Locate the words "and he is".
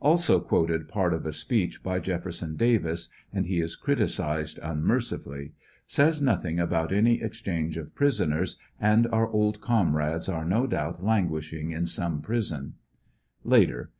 3.32-3.76